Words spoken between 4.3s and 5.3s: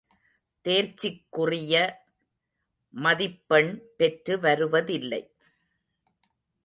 வருவதில்லை.